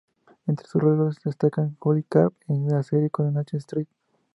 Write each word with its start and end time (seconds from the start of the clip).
Entre 0.47 0.65
sus 0.65 0.81
roles 0.81 1.19
destaca 1.23 1.69
Julie 1.77 2.01
Carp 2.09 2.33
en 2.47 2.67
la 2.67 2.81
serie 2.81 3.11
"Coronation 3.11 3.59
Street". 3.59 3.87